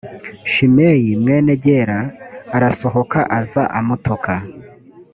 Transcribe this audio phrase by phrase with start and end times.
[0.51, 1.99] shimeyi mwene gera
[2.55, 4.33] arasohoka aza amutuka